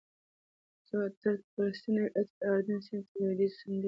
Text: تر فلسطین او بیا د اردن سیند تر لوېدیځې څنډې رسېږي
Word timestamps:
تر 1.23 1.33
فلسطین 1.51 1.95
او 1.99 2.05
بیا 2.13 2.23
د 2.39 2.39
اردن 2.51 2.79
سیند 2.85 3.05
تر 3.09 3.15
لوېدیځې 3.19 3.19
څنډې 3.25 3.49
رسېږي 3.51 3.79